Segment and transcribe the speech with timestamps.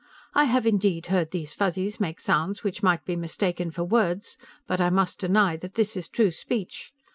[0.33, 4.35] I have indeed heard these Fuzzies make sounds which might be mistaken for words,
[4.65, 6.91] but I must deny that this is true speech.